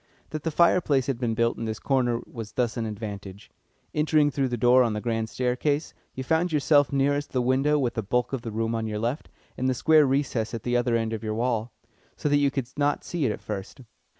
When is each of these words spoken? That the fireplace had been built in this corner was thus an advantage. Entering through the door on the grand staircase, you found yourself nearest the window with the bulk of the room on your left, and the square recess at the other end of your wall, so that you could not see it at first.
That 0.31 0.41
the 0.41 0.49
fireplace 0.49 1.05
had 1.05 1.19
been 1.19 1.35
built 1.35 1.59
in 1.59 1.65
this 1.65 1.77
corner 1.77 2.21
was 2.25 2.53
thus 2.53 2.75
an 2.75 2.87
advantage. 2.87 3.51
Entering 3.93 4.31
through 4.31 4.47
the 4.47 4.57
door 4.57 4.81
on 4.81 4.93
the 4.93 4.99
grand 4.99 5.29
staircase, 5.29 5.93
you 6.15 6.23
found 6.23 6.51
yourself 6.51 6.91
nearest 6.91 7.33
the 7.33 7.39
window 7.43 7.77
with 7.77 7.93
the 7.93 8.01
bulk 8.01 8.33
of 8.33 8.41
the 8.41 8.49
room 8.51 8.73
on 8.73 8.87
your 8.87 8.97
left, 8.97 9.29
and 9.59 9.69
the 9.69 9.75
square 9.75 10.07
recess 10.07 10.55
at 10.55 10.63
the 10.63 10.75
other 10.75 10.95
end 10.95 11.13
of 11.13 11.23
your 11.23 11.35
wall, 11.35 11.71
so 12.17 12.29
that 12.29 12.37
you 12.39 12.49
could 12.49 12.67
not 12.77 13.03
see 13.03 13.27
it 13.27 13.31
at 13.31 13.41
first. 13.43 13.81